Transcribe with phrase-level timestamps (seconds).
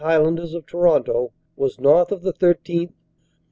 [0.03, 2.91] Highlanders of Toronto, was north of the 13th.